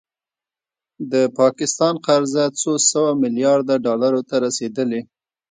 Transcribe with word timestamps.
د 1.11 1.13
پاکستان 1.39 1.93
قرضه 2.05 2.43
څو 2.61 2.71
سوه 2.91 3.09
میلیارده 3.21 3.75
ډالرو 3.85 4.21
ته 4.29 4.35
رسیدلې 4.45 5.01